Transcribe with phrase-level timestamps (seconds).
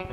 [0.00, 0.06] Du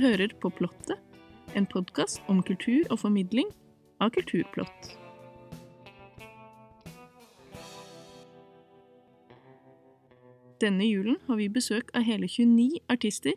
[0.00, 1.00] hører på Plottet,
[1.58, 3.48] en podkast om kultur og formidling
[3.98, 4.92] av kulturplott.
[10.62, 13.34] Denne julen har vi besøk av hele 29 artister.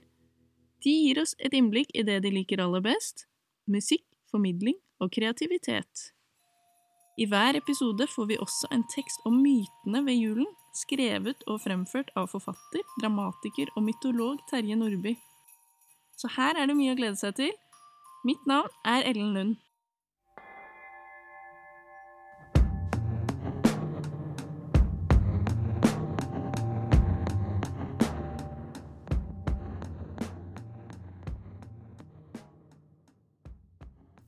[0.86, 3.26] De gir oss et innblikk i det de liker aller best–
[3.74, 6.12] musikk, formidling og kreativitet.
[7.18, 12.12] I hver episode får vi også en tekst om mytene ved julen, skrevet og fremført
[12.14, 15.16] av forfatter, dramatiker og mytolog Terje Nordby.
[16.18, 17.56] Så her er det mye å glede seg til.
[18.28, 19.56] Mitt navn er Ellen Lund.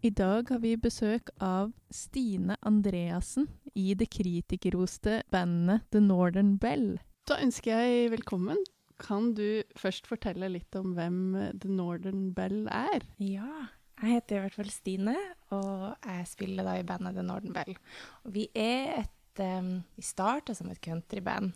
[0.10, 3.46] I dag har vi besøk av Stine Andreassen
[3.78, 6.96] i det kritikerroste bandet The Northern Bell.
[7.30, 8.58] Da ønsker jeg velkommen.
[8.98, 11.20] Kan du først fortelle litt om hvem
[11.62, 13.06] The Northern Bell er?
[13.22, 13.68] Ja,
[14.00, 15.14] jeg heter i hvert fall Stine,
[15.54, 17.78] og jeg spiller da i bandet The Northern Bell.
[18.26, 21.54] Og vi er et um, Vi starta som et countryband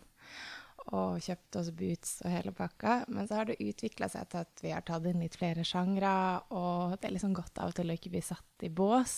[0.92, 2.96] og kjøpte oss boots og hele pakka.
[3.08, 6.14] Men så har det utvikla seg til at vi har tatt inn litt flere sjangre,
[6.52, 9.16] og det er liksom godt av og til å ikke bli satt i bås.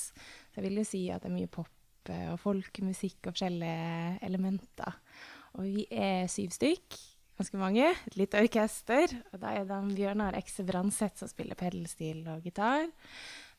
[0.50, 1.72] Så jeg vil jo si at det er mye pop
[2.06, 4.98] og folkemusikk og forskjellige elementer.
[5.58, 6.98] Og vi er syv stykk,
[7.38, 7.88] ganske mange.
[8.06, 9.16] Et lite orkester.
[9.32, 12.86] Og da er det Bjørnar Ekse Brandseth som spiller pedelstil og gitar.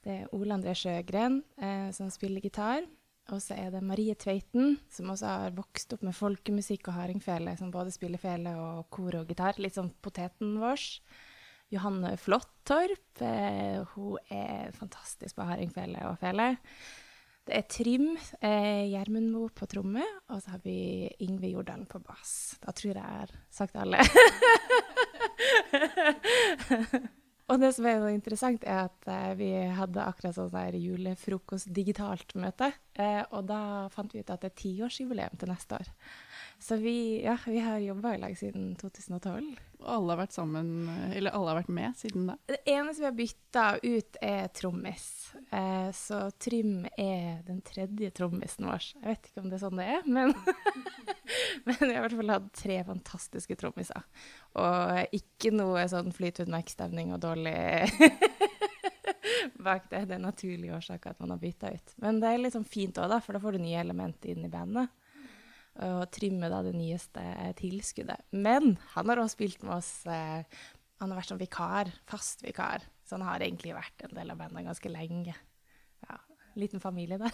[0.06, 2.86] Det er Ole André Sjøgren eh, som spiller gitar.
[3.34, 7.58] Og så er det Marie Tveiten, som også har vokst opp med folkemusikk og hardingfele,
[7.60, 9.60] som både spiller fele og kor og gitar.
[9.60, 10.80] Litt sånn poteten vår.
[11.76, 13.20] Johanne Flåttorp.
[13.20, 16.54] Eh, hun er fantastisk på hardingfele og fele.
[17.48, 18.08] Det er Trym
[18.44, 22.58] eh, Gjermundmo på tromme, og så har vi Yngve Jordalen på bass.
[22.64, 24.00] Da tror jeg jeg har sagt alle.
[27.48, 32.36] Og det som er interessant, er at eh, vi hadde akkurat sånn der julefrokost digitalt
[32.36, 32.74] møte.
[33.00, 35.92] Eh, og da fant vi ut at det er tiårsjubileum til neste år.
[36.60, 39.56] Så vi, ja, vi har jobba i lag siden 2012.
[39.78, 40.70] Og alle har vært sammen,
[41.14, 42.36] eller alle har vært med siden da?
[42.50, 45.06] Det eneste vi har bytta ut, er trommis.
[45.54, 48.90] Eh, så Trym er den tredje trommisen vår.
[48.98, 50.34] Jeg vet ikke om det er sånn det er, men,
[51.70, 54.10] men vi har i hvert fall hatt tre fantastiske trommiser.
[54.58, 57.58] Og ikke noe sånn flytutmerkstemning og dårlig
[59.68, 60.08] bak det.
[60.10, 62.00] Det er naturlige årsaker at man har bytta ut.
[62.02, 64.52] Men det er litt sånn fint òg, for da får du nye elementer inn i
[64.52, 64.90] bandet
[65.86, 67.24] og trimme da det nyeste
[67.60, 68.26] tilskuddet.
[68.34, 70.44] Men han har også spilt med oss eh,
[70.98, 72.86] Han har vært som vikar, fast vikar.
[73.06, 75.36] Så han har egentlig vært en del av bandet ganske lenge.
[76.08, 76.18] Ja,
[76.58, 77.34] Liten familie der.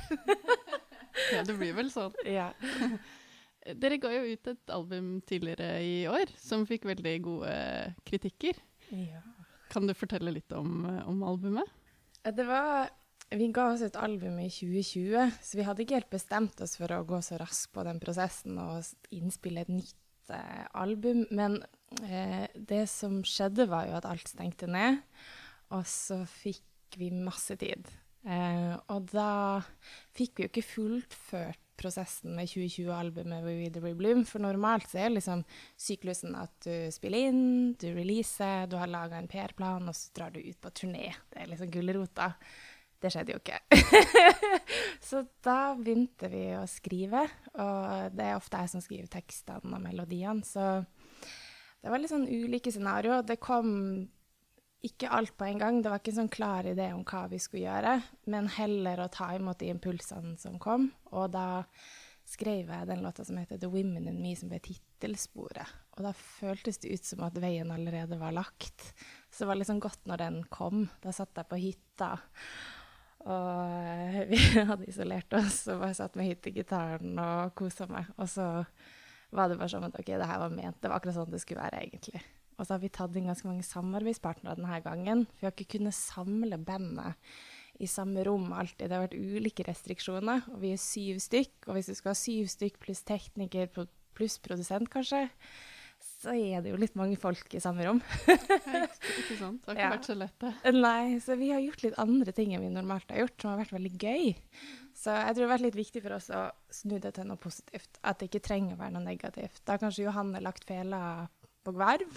[1.33, 2.15] ja, det blir vel sånn.
[2.39, 2.51] Ja.
[3.79, 7.53] Dere ga jo ut et album tidligere i år som fikk veldig gode
[8.03, 8.57] kritikker.
[8.91, 9.21] Ja.
[9.71, 11.71] Kan du fortelle litt om, om albumet?
[12.27, 12.91] Det var
[13.31, 16.91] vi ga oss et album i 2020, så vi hadde ikke helt bestemt oss for
[16.93, 18.83] å gå så raskt på den prosessen og
[19.15, 21.25] innspille et nytt eh, album.
[21.31, 21.59] Men
[22.03, 25.01] eh, det som skjedde, var jo at alt stengte ned,
[25.73, 27.89] og så fikk vi masse tid.
[28.23, 29.61] Eh, og da
[30.15, 35.15] fikk vi jo ikke fullført prosessen med 2020-albumet We The Rebloom, for normalt så er
[35.15, 35.41] liksom
[35.79, 40.35] syklusen at du spiller inn, du releaser, du har laga en PR-plan, og så drar
[40.35, 41.09] du ut på turné.
[41.33, 42.33] Det er liksom gulrota.
[43.03, 43.59] Det skjedde jo ikke.
[45.09, 47.25] så da begynte vi å skrive,
[47.59, 50.45] og det er ofte jeg som skriver tekstene og melodiene.
[50.47, 50.85] Så
[51.83, 53.25] det var litt sånn ulike scenarioer.
[53.27, 53.73] Det kom
[54.87, 55.81] ikke alt på en gang.
[55.83, 57.97] Det var ikke en sånn klar idé om hva vi skulle gjøre,
[58.31, 60.89] men heller å ta imot de impulsene som kom.
[61.11, 61.65] Og da
[62.27, 65.67] skrev jeg den låta som heter 'The Women in Me', som ble tittelsporet.
[65.97, 68.93] Og da føltes det ut som at veien allerede var lagt.
[69.31, 70.89] Så det var sånn godt når den kom.
[71.01, 72.17] Da satt jeg på hytta
[73.23, 78.09] og vi hadde isolert oss og bare satt med hyttegitaren og kosa meg.
[78.17, 78.47] Og så
[79.33, 80.79] var det bare sånn at OK, det her var ment.
[80.81, 82.21] Det var akkurat sånn det skulle være, egentlig.
[82.59, 85.25] Og så har vi tatt inn ganske mange samarbeidspartnere denne gangen.
[85.31, 87.33] For vi har ikke kunnet samle bandet
[87.81, 88.85] i samme rom alltid.
[88.85, 91.55] Det har vært ulike restriksjoner, og vi er syv stykk.
[91.67, 93.71] Og hvis du skal ha syv stykk pluss tekniker
[94.13, 95.25] pluss produsent, kanskje,
[96.23, 97.99] så er det jo litt mange folk i samme rom.
[98.31, 99.59] ikke sant.
[99.65, 99.91] Det har ikke ja.
[99.97, 100.73] vært så lett, det.
[100.77, 103.61] Nei, så vi har gjort litt andre ting enn vi normalt har gjort, som har
[103.63, 104.33] vært veldig gøy.
[104.95, 107.41] Så jeg tror det har vært litt viktig for oss å snu det til noe
[107.41, 107.99] positivt.
[108.07, 109.63] At det ikke trenger å være noe negativt.
[109.65, 111.01] Da har kanskje Johanne lagt fela
[111.63, 112.15] på Gvarv,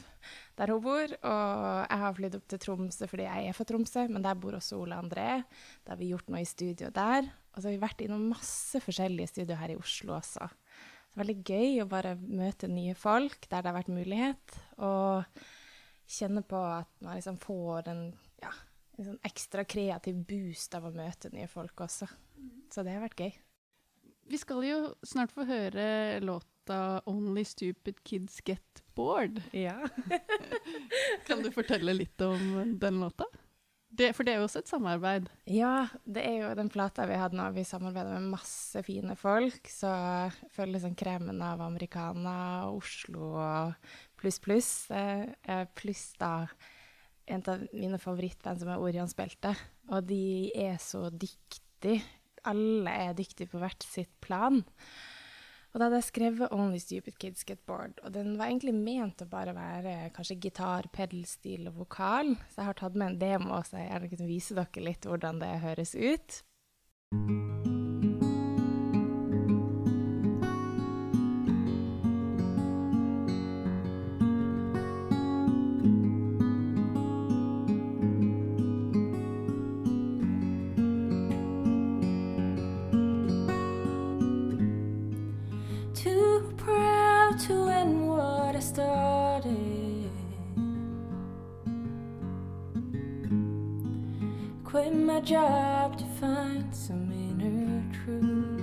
[0.59, 1.07] der hun bor.
[1.07, 1.57] Og
[1.87, 4.81] jeg har flydd opp til Tromsø fordi jeg er fra Tromsø, men der bor også
[4.83, 5.43] Ole André.
[5.85, 7.31] Da har vi gjort noe i studio der.
[7.55, 10.51] Og så har vi vært innom masse forskjellige studio her i Oslo også.
[11.17, 14.59] Veldig gøy å bare møte nye folk der det har vært mulighet.
[14.85, 15.43] Og
[16.07, 18.05] kjenne på at man liksom får en,
[18.43, 18.53] ja,
[18.97, 22.09] en sånn ekstra kreativ boost av å møte nye folk også.
[22.73, 23.33] Så det har vært gøy.
[24.27, 29.43] Vi skal jo snart få høre låta 'Only Stupid Kids Get Bored'.
[29.55, 29.79] Ja.
[31.27, 33.29] kan du fortelle litt om den låta?
[33.97, 35.29] Det, for det er jo også et samarbeid?
[35.49, 37.47] Ja, det er jo den plata vi hadde nå.
[37.57, 39.71] Vi samarbeider med masse fine folk.
[39.73, 42.37] Så jeg føler liksom kremen av Americana,
[42.69, 44.71] Oslo og pluss, pluss.
[44.93, 46.49] Eh, pluss da
[47.27, 49.55] en av mine favorittband som er Orionsbelte.
[49.91, 52.03] Og de er så dyktige.
[52.47, 54.61] Alle er dyktige på hvert sitt plan.
[55.77, 57.99] Og da hadde jeg skrevet 'Only Stupid Kids Get Bored'.
[58.03, 62.33] Og den var egentlig ment å bare være kanskje gitar, pedalstil og vokal.
[62.49, 65.39] Så jeg har tatt med en demo, så jeg gjerne kunne vise dere litt hvordan
[65.39, 67.76] det høres ut.
[95.21, 98.61] Job to find some inner truth.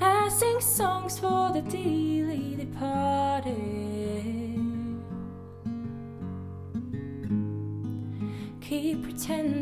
[0.00, 3.54] I sing songs for the dearly departed.
[8.60, 9.59] Keep pretending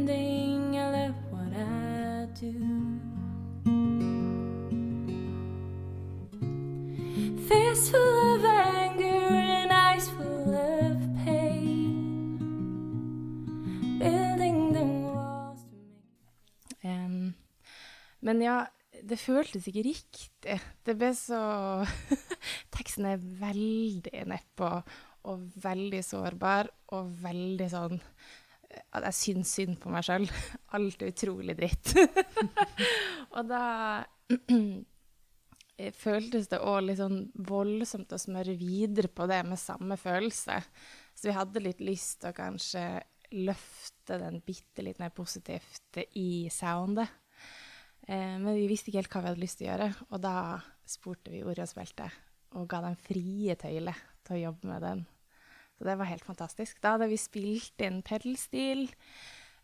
[18.28, 18.58] men ja,
[19.08, 20.58] det føltes ikke riktig.
[20.84, 21.40] Det ble så
[22.76, 24.72] Teksten er veldig nedpå
[25.28, 27.98] og veldig sårbar og veldig sånn
[28.68, 30.28] at jeg syns synd på meg sjøl.
[30.76, 31.94] Alt er utrolig dritt.
[33.36, 33.64] og da
[36.04, 40.60] føltes det òg litt sånn voldsomt å smøre videre på det med samme følelse.
[41.14, 42.84] Så vi hadde litt lyst til å kanskje
[43.36, 47.08] løfte den bitte litt mer positivt i soundet.
[48.08, 50.34] Eh, men vi visste ikke helt hva vi hadde lyst til å gjøre, og da
[50.88, 52.24] spurte vi Orionsbeltet
[52.56, 55.02] og ga dem frie tøyler til å jobbe med den.
[55.76, 56.80] Så det var helt fantastisk.
[56.82, 58.88] Da hadde vi spilt inn pedelstil,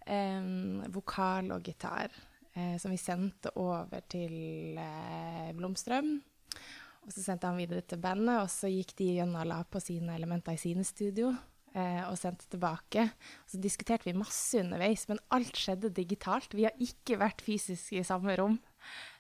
[0.07, 0.51] eh,
[0.93, 2.13] vokal og gitar,
[2.53, 6.21] eh, som vi sendte over til eh, Blomstrøm.
[7.05, 9.81] Og så sendte han videre til bandet, og så gikk de gjennom og la på
[9.81, 11.35] sine elementer i sine studio
[11.75, 13.09] og sendte tilbake.
[13.51, 16.55] Så diskuterte vi masse underveis, men alt skjedde digitalt.
[16.55, 18.61] Vi har ikke vært fysisk i samme rom.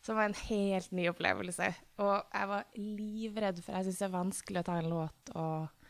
[0.02, 1.70] Så det var en helt ny opplevelse.
[2.04, 5.80] Og jeg var livredd, for jeg syns det er vanskelig å ta en låt og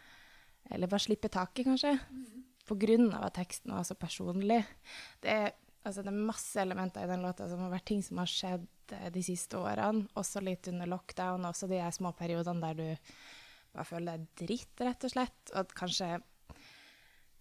[0.73, 1.91] Eller bare slippe taket, kanskje.
[1.93, 2.45] Mm.
[2.65, 4.63] På grunn av at teksten var så personlig.
[5.21, 5.51] Det er,
[5.85, 8.95] altså, det er masse elementer i den låta som har vært ting som har skjedd
[8.97, 10.07] eh, de siste årene.
[10.17, 13.13] Også litt under lockdown, også de små periodene der du
[13.75, 15.53] bare føler deg dritt, rett og slett.
[15.53, 16.09] Og kanskje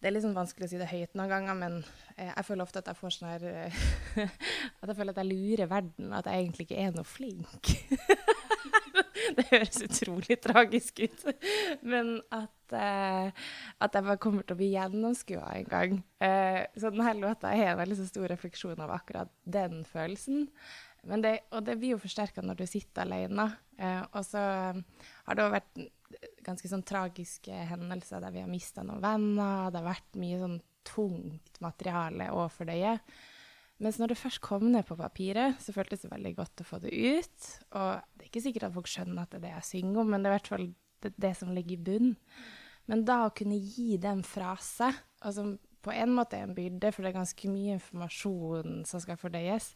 [0.04, 1.76] det er litt sånn vanskelig å si det høyt noen ganger, men
[2.18, 3.84] eh, jeg føler ofte at jeg får sånn her eh,
[4.82, 7.72] At jeg føler at jeg lurer verden, at jeg egentlig ikke er noe flink.
[9.38, 11.24] det høres utrolig tragisk ut.
[11.88, 13.48] Men at, eh,
[13.80, 15.98] at jeg bare kommer til å bli gjennomskua en gang.
[16.20, 20.50] Eh, så denne låta er en veldig så stor refleksjon av akkurat den følelsen.
[21.04, 23.54] Det, og det blir jo forsterka når du sitter alene.
[23.80, 25.86] Eh, og så har det òg vært
[26.46, 29.70] ganske sånn tragiske hendelser der vi har mista noen venner.
[29.72, 32.98] Det har vært mye sånn tungt materiale å fordøye.
[33.84, 36.80] Mens når det først kom ned på papiret, så føltes det veldig godt å få
[36.84, 37.48] det ut.
[37.76, 40.14] Og det er ikke sikkert at folk skjønner at det er det jeg synger om,
[40.14, 40.68] men det er i hvert fall
[41.04, 42.16] det, det som ligger i bunnen.
[42.92, 45.54] Men da å kunne gi dem fra seg, altså
[45.84, 49.70] på en måte er en byrde, for det er ganske mye informasjon som skal fordøyes,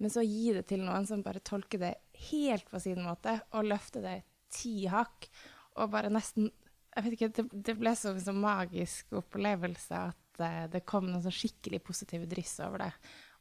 [0.00, 1.94] men så gi det til noen som bare tolker det
[2.28, 4.16] helt på sin måte, og løfter det
[4.52, 5.28] ti hakk,
[5.76, 6.50] og bare nesten
[6.96, 11.10] Jeg vet ikke, det, det ble så en sånn magisk opplevelse at uh, det kom
[11.10, 12.92] noen sånn skikkelig positive dryss over det.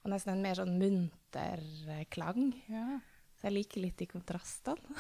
[0.04, 2.50] Og nesten en mer sånn munter uh, klang.
[2.68, 3.00] Ja.
[3.40, 4.84] Så jeg liker litt de kontrastene.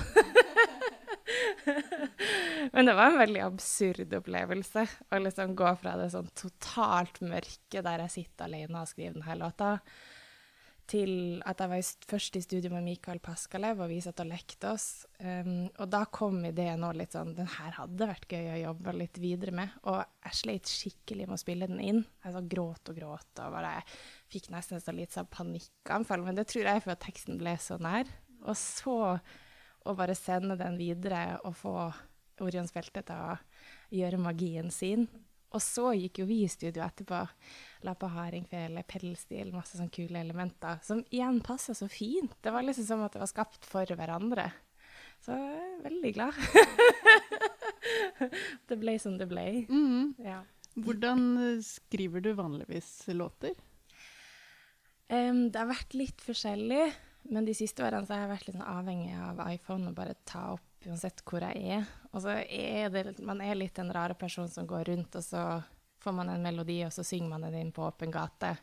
[2.73, 7.83] Men det var en veldig absurd opplevelse å liksom gå fra det sånn totalt mørke
[7.85, 9.69] der jeg sitter alene og skriver denne låta,
[10.89, 14.69] til at jeg var først i studio med Mikael Paskalev, og vi satt og lekte
[14.69, 15.05] oss.
[15.19, 18.95] Um, og da kom ideen òg litt sånn Den her hadde vært gøy å jobbe
[18.99, 19.73] litt videre med.
[19.89, 22.03] Og jeg sleit skikkelig med å spille den inn.
[22.23, 23.73] Jeg så gråt og gråt og bare
[24.33, 26.25] fikk nesten så litt sånn panikkanfall.
[26.25, 28.09] Men det tror jeg er for teksten ble så nær.
[28.45, 28.99] Og så
[29.85, 31.77] å bare sende den videre og få
[32.43, 33.35] Orions belte til å
[33.95, 35.05] gjøre magien sin.
[35.53, 37.21] Og så gikk jo vi i studio etterpå.
[37.85, 40.81] La på hardingfele, pedelstil, masse sånne kule elementer.
[40.83, 42.33] Som igjen passa så fint.
[42.43, 44.49] Det var liksom som at det var skapt for hverandre.
[45.23, 46.41] Så jeg er veldig glad.
[48.69, 49.47] det ble som det ble.
[49.69, 50.11] Mm.
[50.25, 50.41] Ja.
[50.75, 53.55] Hvordan eh, skriver du vanligvis låter?
[55.07, 56.89] Um, det har vært litt forskjellig,
[57.29, 60.17] men de siste årene så har jeg vært litt sånn avhengig av iPhone og bare
[60.25, 61.87] ta opp uansett hvor jeg er.
[62.13, 65.45] Og så er det man er litt den rare personen som går rundt, og så
[66.03, 68.55] får man en melodi, og så synger man den inn på åpen gate.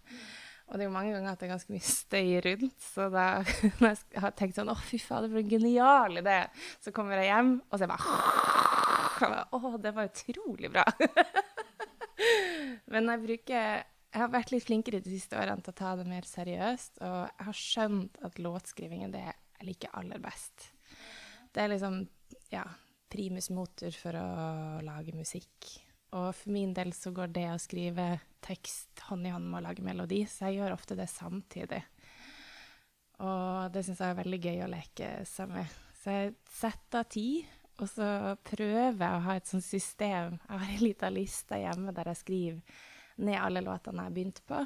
[0.72, 3.26] Og det er jo mange ganger at det er ganske mye støy rundt, så da
[3.82, 6.38] når jeg har tenkt sånn Å, fy fader, for en genial idé!
[6.80, 10.86] Så kommer jeg hjem, og så er jeg bare Å, det var utrolig bra!
[12.92, 16.08] Men jeg bruker Jeg har vært litt flinkere de siste årene til å ta det
[16.08, 20.70] mer seriøst, og jeg har skjønt at låtskriving er det jeg liker aller best.
[21.52, 22.02] Det er liksom
[22.52, 22.64] ja,
[23.12, 24.26] primus motor for å
[24.84, 25.70] lage musikk.
[26.12, 28.06] Og for min del så går det å skrive
[28.44, 31.80] tekst hånd i hånd med å lage melodi, så jeg gjør ofte det samtidig.
[33.22, 35.80] Og det syns jeg er veldig gøy å leke seg med.
[36.02, 38.06] Så jeg setter av tid, og så
[38.44, 40.36] prøver jeg å ha et sånt system.
[40.48, 42.82] Jeg har ei lita liste hjemme der jeg skriver
[43.22, 44.60] ned alle låtene jeg begynte på.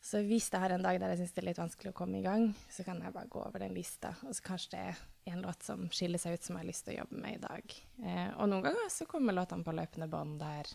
[0.00, 2.20] Så hvis jeg har en dag der jeg syns det er litt vanskelig å komme
[2.20, 5.34] i gang, så kan jeg bare gå over den lista, og så kanskje det er
[5.34, 7.42] en låt som skiller seg ut som jeg har lyst til å jobbe med i
[7.42, 7.74] dag.
[8.00, 10.72] Eh, og noen ganger så kommer låtene på løpende bånd der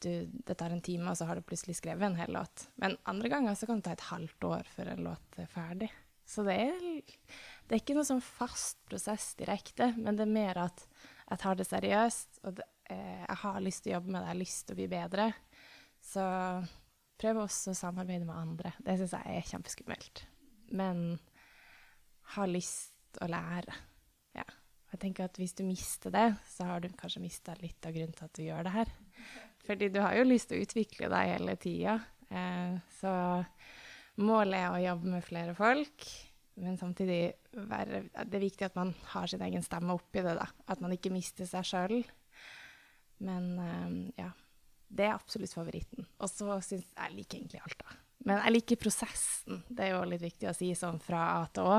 [0.00, 0.12] du,
[0.48, 2.70] det tar en time, og så har du plutselig skrevet en hel låt.
[2.80, 5.90] Men andre ganger så kan det ta et halvt år før en låt er ferdig.
[6.24, 6.82] Så det er,
[7.68, 10.86] det er ikke noe sånn fast prosess direkte, men det er mer at
[11.26, 14.26] jeg tar det seriøst, og det, eh, jeg har lyst til å jobbe med det,
[14.28, 15.26] jeg har lyst til å bli bedre.
[16.00, 16.22] Så
[17.20, 18.72] prøv også å samarbeide med andre.
[18.84, 20.24] Det syns jeg er kjempeskummelt.
[20.76, 21.04] Men
[22.36, 23.74] ha lyst å lære.
[24.38, 24.46] Ja.
[24.90, 28.16] Jeg tenker at hvis du mister det, så har du kanskje mista litt av grunnen
[28.16, 28.94] til at du gjør det her.
[29.66, 31.98] Fordi du har jo lyst til å utvikle deg hele tida.
[32.30, 33.12] Eh, så
[34.22, 36.06] målet er å jobbe med flere folk,
[36.60, 37.22] men samtidig
[37.70, 40.46] være Det er viktig at man har sin egen stemme oppi det, da.
[40.70, 41.96] At man ikke mister seg sjøl.
[43.26, 44.30] Men eh, ja.
[44.90, 46.06] Det er absolutt favoritten.
[46.18, 47.98] Og så syns jeg liker egentlig alt, da.
[48.28, 49.62] Men jeg liker prosessen.
[49.68, 51.78] Det er jo litt viktig å si sånn fra A til Å.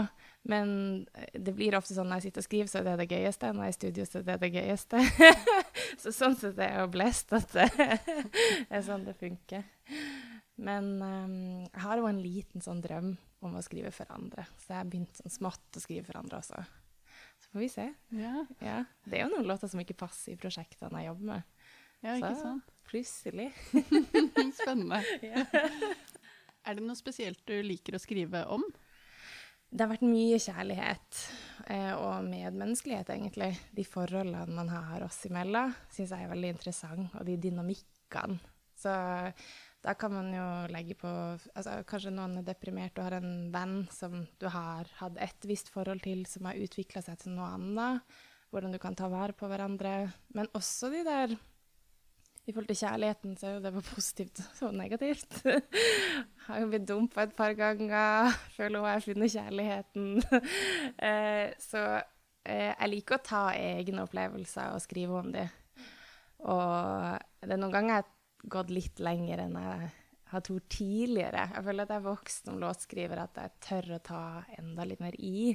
[0.50, 0.72] Men
[1.14, 3.52] eh, det blir ofte sånn når jeg sitter og skriver, så er det det gøyeste.
[3.54, 5.04] Når jeg er i studio, så er det det gøyeste.
[6.02, 7.68] så sånn sett er jeg jo blest at det
[8.74, 9.68] er sånn det funker.
[10.62, 11.38] Men um,
[11.68, 13.14] jeg har jo en liten sånn drøm
[13.46, 14.48] om å skrive for andre.
[14.64, 16.66] Så jeg har begynt sånn smått å skrive for andre også.
[17.42, 17.88] Så får vi se.
[18.18, 18.82] Ja, Ja.
[19.06, 21.61] Det er jo noen låter som ikke passer i prosjektene jeg jobber med.
[22.04, 22.68] Ja ikke Så- sant?
[22.92, 23.50] Plutselig.
[24.62, 25.00] Spennende.
[26.68, 28.62] Er det noe spesielt du liker å skrive om?
[29.72, 31.20] Det har vært mye kjærlighet
[31.72, 33.54] eh, og medmenneskelighet, egentlig.
[33.74, 38.38] De forholdene man har oss imellom, syns jeg er veldig interessant, og de dynamikkene.
[38.82, 38.92] Så
[39.82, 43.78] da kan man jo legge på altså, Kanskje noen er deprimert og har en venn
[43.94, 48.20] som du har hatt et visst forhold til, som har utvikla seg til noe annet.
[48.52, 50.12] Hvordan du kan ta vare på hverandre.
[50.36, 51.38] Men også de der
[52.48, 55.42] i forhold til kjærligheten så er jo det bare positivt og negativt.
[55.46, 55.62] Jeg
[56.48, 58.32] har jo blitt dumpa et par ganger.
[58.58, 60.08] Føler hun har funnet kjærligheten.
[61.10, 61.84] eh, så
[62.46, 65.54] eh, jeg liker å ta egne opplevelser og skrive om dem.
[66.42, 69.92] Og det er noen ganger jeg har gått litt lenger enn jeg
[70.32, 71.48] har tort tidligere.
[71.54, 74.22] Jeg føler at jeg er vokst som låtskriver, at jeg tør å ta
[74.58, 75.52] enda litt mer i.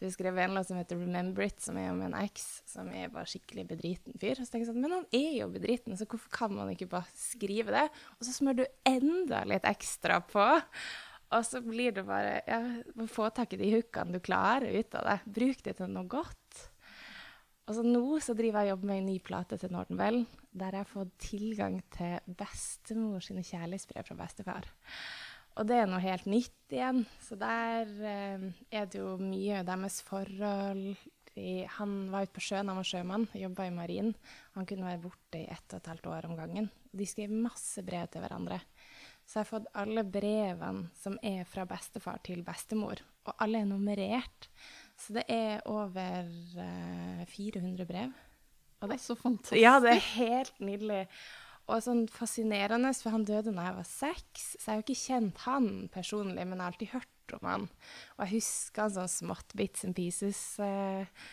[0.00, 2.88] Så vi skrev en låt som heter 'Remember It', som er om en eks som
[2.88, 4.34] er bare skikkelig bedriten fyr.
[4.40, 7.68] Så jeg sånn, Men han er jo bedriten, så hvorfor kan man ikke bare skrive
[7.68, 7.90] det?
[8.16, 10.62] Og så smører du enda litt ekstra på.
[11.32, 15.04] Og så blir det bare ja, Få tak i de hookene du klarer ut av
[15.04, 15.20] det.
[15.26, 16.70] Bruk det til noe godt.
[17.68, 20.26] Og så nå så driver jeg og jobber med en ny plate til Norton Bell,
[20.50, 24.70] der jeg har fått tilgang til bestemor sine kjærlighetsbrev fra bestefar.
[25.60, 27.02] Og det er noe helt nytt igjen.
[27.20, 30.94] Så der eh, er det jo mye deres forhold
[31.36, 34.14] i, Han var ute på sjøen, han var sjømann, jobba i marin.
[34.56, 36.70] Han kunne være borte i ett og et halvt år om gangen.
[36.96, 38.58] De skrev masse brev til hverandre.
[39.28, 42.98] Så jeg har fått alle brevene som er fra bestefar til bestemor,
[43.28, 44.48] og alle er nummerert.
[44.98, 46.24] Så det er over
[46.64, 48.16] eh, 400 brev.
[48.80, 49.60] Og det, er Så fantastisk.
[49.60, 51.04] ja, det er helt nydelig.
[51.70, 55.02] Og sånn fascinerende, for han døde da jeg var seks, så jeg har jo ikke
[55.04, 57.66] kjent han personlig, men jeg har alltid hørt om han.
[58.16, 60.40] Og jeg husker han sånn smått bits and pieces.
[60.64, 61.28] Eh,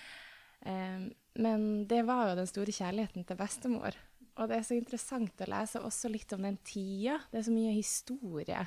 [0.69, 1.07] eh,
[1.41, 3.97] men det var jo den store kjærligheten til bestemor.
[4.37, 7.17] Og det er så interessant å lese også litt om den tida.
[7.31, 8.65] Det er så mye historie.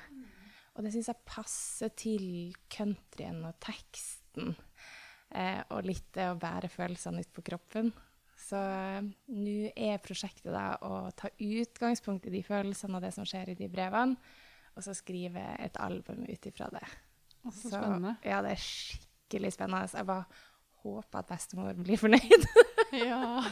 [0.75, 2.27] Og det syns jeg passer til
[2.73, 4.55] countryen og teksten.
[5.31, 7.93] Eh, og litt det å bære følelsene ut på kroppen.
[8.51, 13.27] Så uh, nå er prosjektet da å ta utgangspunkt i de følelsene og det som
[13.29, 14.19] skjer i de brevene,
[14.75, 16.87] og så skrive et album ut ifra det.
[17.45, 18.17] Så, så spennende.
[18.27, 19.91] Ja, det er skikkelig spennende.
[19.95, 20.27] Jeg bare
[20.83, 22.47] håper at bestemor blir fornøyd.
[23.11, 23.43] ja.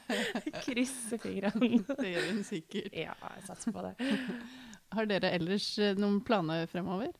[0.64, 1.82] Krysser fingrene.
[2.02, 2.94] det gjør hun sikkert.
[2.96, 3.94] Ja, jeg satser på det.
[4.90, 7.12] Har dere ellers eh, noen planer fremover?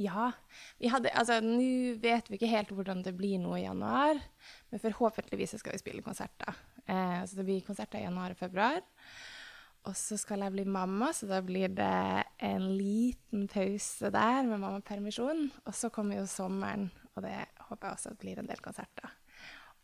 [0.00, 0.30] Ja.
[0.80, 4.20] Altså, Nå vet vi ikke helt hvordan det blir nå i januar,
[4.70, 6.56] men forhåpentligvis skal vi spille konserter.
[6.86, 8.80] Eh, så det blir konserter i januar og februar.
[9.82, 14.62] Og så skal jeg bli mamma, så da blir det en liten pause der med
[14.62, 15.48] mammapermisjon.
[15.66, 17.34] Og så kommer jo sommeren, og det
[17.66, 19.10] håper jeg også blir en del konserter.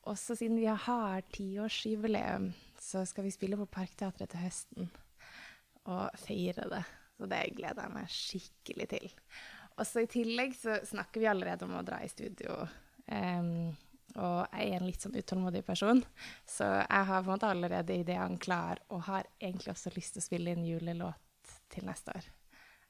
[0.09, 4.91] Og så siden vi har tiårsjubileum, så skal vi spille på Parkteatret til høsten
[5.88, 6.85] og feire det.
[7.19, 9.09] Så det gleder jeg meg skikkelig til.
[9.79, 12.65] Og så I tillegg så snakker vi allerede om å dra i studio.
[13.07, 13.71] Um,
[14.19, 16.01] og jeg er en litt sånn utålmodig person,
[16.49, 20.25] så jeg har på en måte allerede ideene klar og har egentlig også lyst til
[20.25, 22.27] å spille inn julelåt til neste år.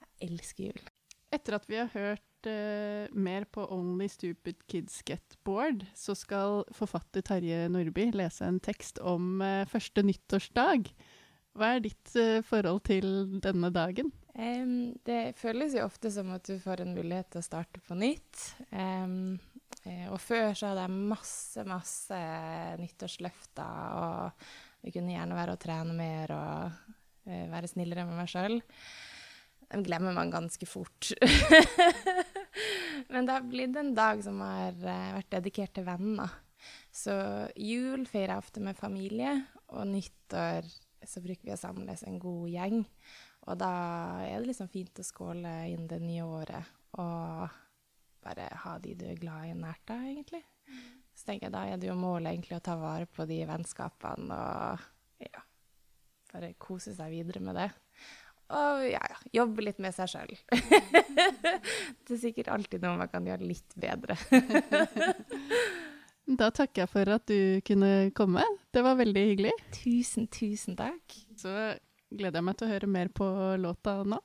[0.01, 0.89] Jeg elsker jul.
[1.35, 6.63] Etter at vi har hørt uh, mer på Only Stupid Kids Get Bored, så skal
[6.77, 10.89] forfatter Terje Nordby lese en tekst om uh, første nyttårsdag.
[11.59, 13.11] Hva er ditt uh, forhold til
[13.45, 14.15] denne dagen?
[14.39, 17.97] Um, det føles jo ofte som at du får en mulighet til å starte på
[17.99, 18.53] nytt.
[18.71, 19.39] Um,
[20.13, 22.19] og før så hadde jeg masse, masse
[22.79, 26.81] nyttårsløfter, og jeg kunne gjerne være å trene mer og
[27.27, 28.61] uh, være snillere med meg sjøl.
[29.69, 31.11] Dem glemmer man ganske fort.
[33.13, 36.39] Men det har blitt en dag som har uh, vært dedikert til venner.
[36.95, 37.15] Så
[37.59, 39.35] jul feirer jeg ofte med familie,
[39.75, 40.69] og nyttår
[41.07, 42.85] så bruker vi å samles en god gjeng.
[43.49, 43.73] Og da
[44.27, 47.49] er det liksom fint å skåle inn det nye året og
[48.25, 50.43] bare ha de du er glad i, nært deg, egentlig.
[51.17, 54.39] Så tenker jeg da er det jo målet egentlig å ta vare på de vennskapene
[54.39, 54.85] og
[55.25, 55.43] ja,
[56.33, 57.69] bare kose seg videre med det.
[58.49, 60.31] Og ja, ja, jobbe litt med seg sjøl.
[62.07, 64.17] det er sikkert alltid noe man kan gjøre litt bedre.
[66.41, 68.45] da takker jeg for at du kunne komme.
[68.73, 69.53] Det var veldig hyggelig.
[69.77, 71.19] Tusen, tusen takk.
[71.37, 71.53] Så
[72.11, 73.29] gleder jeg meg til å høre mer på
[73.61, 74.21] låta nå.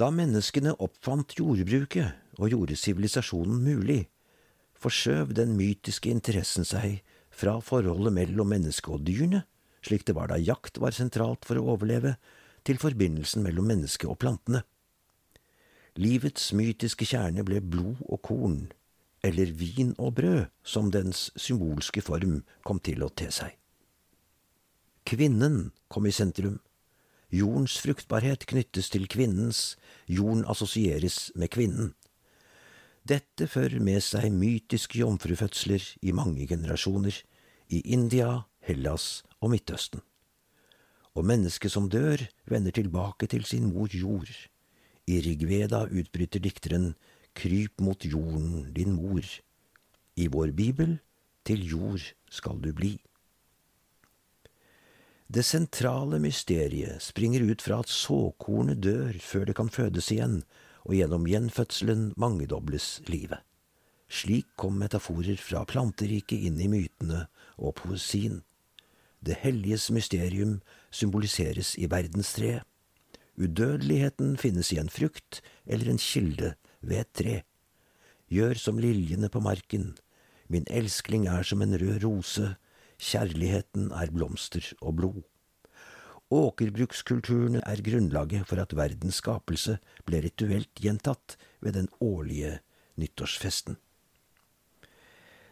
[0.00, 4.06] Da menneskene oppfant jordbruket og gjorde sivilisasjonen mulig,
[4.80, 9.42] forskjøv den mytiske interessen seg fra forholdet mellom mennesket og dyrene,
[9.84, 12.14] slik det var da jakt var sentralt for å overleve,
[12.64, 14.62] til forbindelsen mellom mennesket og plantene.
[16.00, 18.58] Livets mytiske kjerne ble blod og korn,
[19.20, 23.52] eller vin og brød, som dens symbolske form kom til å te seg.
[25.04, 26.56] Kvinnen kom i sentrum.
[27.30, 29.76] Jordens fruktbarhet knyttes til kvinnens,
[30.10, 31.92] jorden assosieres med kvinnen.
[33.06, 37.14] Dette fører med seg mytiske jomfrufødsler i mange generasjoner,
[37.70, 40.02] i India, Hellas og Midtøsten.
[41.14, 44.30] Og mennesket som dør, vender tilbake til sin mor jord.
[45.06, 46.94] I Rigveda utbryter dikteren
[47.34, 49.22] Kryp mot jorden, din mor.
[50.18, 50.98] I vår bibel
[51.46, 52.98] til jord skal du bli.
[55.30, 60.40] Det sentrale mysteriet springer ut fra at såkornet dør før det kan fødes igjen,
[60.82, 63.38] og gjennom gjenfødselen mangedobles livet.
[64.10, 68.40] Slik kom metaforer fra planteriket inn i mytene og poesien.
[69.22, 70.56] Det helliges mysterium
[70.90, 72.66] symboliseres i verdenstreet.
[73.38, 77.36] Udødeligheten finnes i en frukt eller en kilde ved et tre.
[78.34, 79.92] Gjør som liljene på marken,
[80.50, 82.56] min elskling er som en rød rose,
[83.00, 85.20] Kjærligheten er blomster og blod.
[86.30, 92.58] Åkerbrukskulturene er grunnlaget for at verdens skapelse ble rituelt gjentatt ved den årlige
[93.00, 93.78] nyttårsfesten.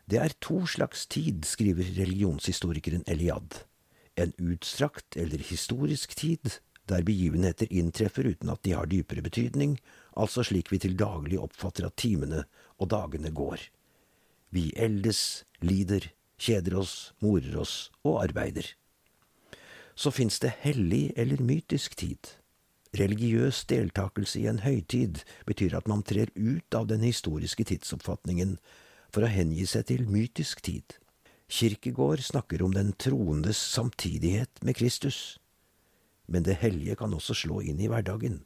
[0.09, 3.65] Det er to slags tid, skriver religionshistorikeren Eliad.
[4.17, 9.77] En utstrakt eller historisk tid, der begivenheter inntreffer uten at de har dypere betydning,
[10.17, 12.45] altså slik vi til daglig oppfatter at timene
[12.79, 13.61] og dagene går.
[14.51, 18.74] Vi eldes, lider, kjeder oss, morer oss og arbeider.
[19.98, 22.38] Så fins det hellig eller mytisk tid.
[22.96, 28.57] Religiøs deltakelse i en høytid betyr at man trer ut av den historiske tidsoppfatningen
[29.12, 30.96] for å hengi seg til mytisk tid.
[31.48, 35.38] Kirkegård snakker om den troendes samtidighet med Kristus.
[36.29, 38.42] Men det hellige kan også slå inn i hverdagen.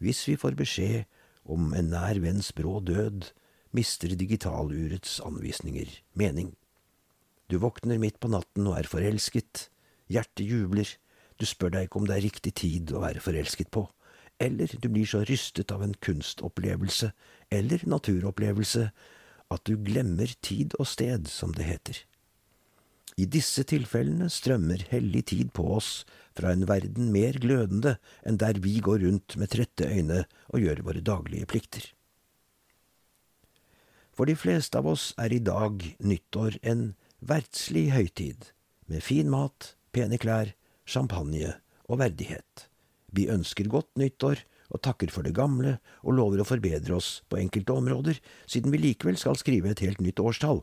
[0.00, 1.04] Hvis vi får beskjed
[1.44, 3.28] om en nær venns brå død,
[3.76, 6.54] mister digitalurets anvisninger mening.
[7.50, 9.66] Du våkner midt på natten og er forelsket.
[10.10, 10.86] Hjertet jubler.
[11.40, 13.88] Du spør deg ikke om det er riktig tid å være forelsket på.
[14.40, 17.10] Eller du blir så rystet av en kunstopplevelse
[17.52, 18.86] eller naturopplevelse
[19.50, 21.98] at du glemmer tid og sted, som det heter.
[23.20, 26.04] I disse tilfellene strømmer hellig tid på oss
[26.38, 30.22] fra en verden mer glødende enn der vi går rundt med trette øyne
[30.54, 31.82] og gjør våre daglige plikter.
[34.14, 38.50] For de fleste av oss er i dag nyttår en verdslig høytid,
[38.88, 40.54] med fin mat, pene klær,
[40.88, 41.54] champagne
[41.86, 42.66] og verdighet.
[43.12, 47.40] Vi ønsker godt nyttår og takker for det gamle og lover å forbedre oss på
[47.40, 50.62] enkelte områder, siden vi likevel skal skrive et helt nytt årstall.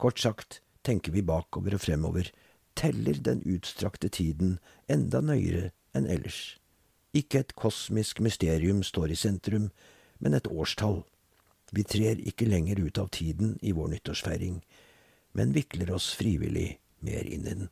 [0.00, 2.30] Kort sagt tenker vi bakover og fremover,
[2.74, 4.58] teller den utstrakte tiden
[4.90, 6.56] enda nøyere enn ellers.
[7.14, 9.68] Ikke et kosmisk mysterium står i sentrum,
[10.18, 11.04] men et årstall.
[11.74, 14.58] Vi trer ikke lenger ut av tiden i vår nyttårsfeiring
[15.34, 17.68] men vikler oss frivillig mer inn i den.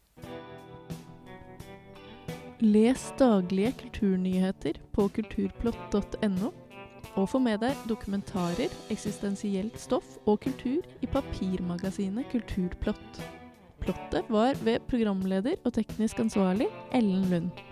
[2.62, 6.53] Les daglige kulturnyheter på kulturplott.no,
[7.18, 13.20] og få med deg dokumentarer, eksistensielt stoff og kultur i papirmagasinet Kulturplott.
[13.83, 17.71] Plottet var ved programleder og teknisk ansvarlig Ellen Lund.